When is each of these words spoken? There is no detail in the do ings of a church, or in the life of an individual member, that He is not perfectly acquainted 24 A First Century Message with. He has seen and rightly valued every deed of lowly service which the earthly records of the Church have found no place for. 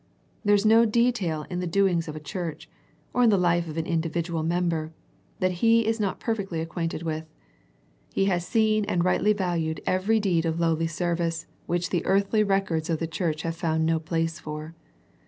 There 0.43 0.55
is 0.55 0.65
no 0.65 0.83
detail 0.83 1.45
in 1.51 1.59
the 1.59 1.67
do 1.67 1.87
ings 1.87 2.07
of 2.07 2.15
a 2.15 2.19
church, 2.19 2.67
or 3.13 3.21
in 3.21 3.29
the 3.29 3.37
life 3.37 3.67
of 3.67 3.77
an 3.77 3.85
individual 3.85 4.41
member, 4.41 4.91
that 5.39 5.51
He 5.61 5.85
is 5.85 5.99
not 5.99 6.19
perfectly 6.19 6.59
acquainted 6.59 7.01
24 7.01 7.19
A 7.19 7.21
First 7.21 7.29
Century 7.29 7.45
Message 7.45 8.07
with. 8.07 8.15
He 8.15 8.25
has 8.31 8.47
seen 8.47 8.85
and 8.85 9.05
rightly 9.05 9.33
valued 9.33 9.81
every 9.85 10.19
deed 10.19 10.47
of 10.47 10.59
lowly 10.59 10.87
service 10.87 11.45
which 11.67 11.91
the 11.91 12.03
earthly 12.07 12.41
records 12.43 12.89
of 12.89 12.97
the 12.97 13.05
Church 13.05 13.43
have 13.43 13.55
found 13.55 13.85
no 13.85 13.99
place 13.99 14.39
for. 14.39 14.73